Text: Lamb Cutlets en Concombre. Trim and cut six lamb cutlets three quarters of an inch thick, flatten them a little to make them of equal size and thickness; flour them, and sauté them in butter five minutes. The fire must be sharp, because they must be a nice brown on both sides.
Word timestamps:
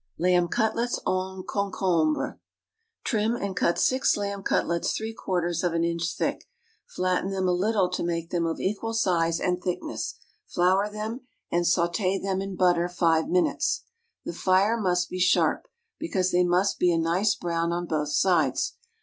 Lamb 0.17 0.47
Cutlets 0.47 0.99
en 1.05 1.43
Concombre. 1.47 2.39
Trim 3.03 3.35
and 3.35 3.55
cut 3.55 3.77
six 3.77 4.17
lamb 4.17 4.41
cutlets 4.41 4.93
three 4.93 5.13
quarters 5.13 5.63
of 5.63 5.73
an 5.73 5.83
inch 5.83 6.15
thick, 6.17 6.49
flatten 6.87 7.29
them 7.29 7.47
a 7.47 7.51
little 7.51 7.87
to 7.91 8.01
make 8.03 8.31
them 8.31 8.47
of 8.47 8.59
equal 8.59 8.95
size 8.95 9.39
and 9.39 9.61
thickness; 9.61 10.15
flour 10.47 10.89
them, 10.89 11.27
and 11.51 11.65
sauté 11.65 12.19
them 12.19 12.41
in 12.41 12.55
butter 12.55 12.89
five 12.89 13.27
minutes. 13.29 13.83
The 14.25 14.33
fire 14.33 14.75
must 14.81 15.07
be 15.07 15.19
sharp, 15.19 15.67
because 15.99 16.31
they 16.31 16.43
must 16.43 16.79
be 16.79 16.91
a 16.91 16.97
nice 16.97 17.35
brown 17.35 17.71
on 17.71 17.85
both 17.85 18.09
sides. 18.09 18.77